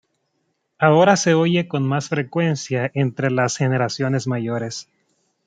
[0.79, 4.89] Ahora se oye con más frecuencia entre las generaciones mayores.